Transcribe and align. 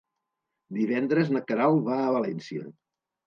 Divendres 0.77 1.29
na 1.35 1.43
Queralt 1.51 1.85
va 1.89 1.99
a 2.07 2.17
València. 2.17 2.65